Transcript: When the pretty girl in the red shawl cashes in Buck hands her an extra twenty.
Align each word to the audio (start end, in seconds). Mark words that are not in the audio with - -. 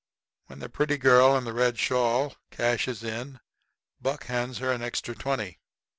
When 0.47 0.57
the 0.57 0.67
pretty 0.67 0.97
girl 0.97 1.37
in 1.37 1.43
the 1.43 1.53
red 1.53 1.77
shawl 1.77 2.35
cashes 2.49 3.03
in 3.03 3.39
Buck 4.01 4.23
hands 4.25 4.57
her 4.57 4.71
an 4.71 4.81
extra 4.81 5.13
twenty. 5.13 5.59